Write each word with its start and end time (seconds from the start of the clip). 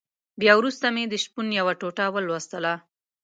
بيا 0.39 0.53
وروسته 0.57 0.85
مې 0.95 1.03
د 1.07 1.13
شپون 1.23 1.47
يوه 1.59 1.73
ټوټه 1.79 2.05
ولوستله. 2.15 2.73